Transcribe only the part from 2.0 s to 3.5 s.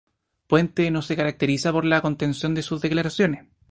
contención en sus declaraciones.